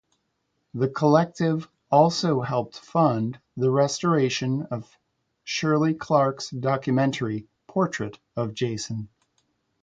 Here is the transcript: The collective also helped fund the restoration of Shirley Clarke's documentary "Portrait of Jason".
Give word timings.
The 0.73 0.87
collective 0.87 1.69
also 1.91 2.41
helped 2.41 2.75
fund 2.79 3.39
the 3.55 3.69
restoration 3.69 4.63
of 4.71 4.91
Shirley 5.43 5.93
Clarke's 5.93 6.49
documentary 6.49 7.45
"Portrait 7.67 8.17
of 8.35 8.55
Jason". 8.55 9.09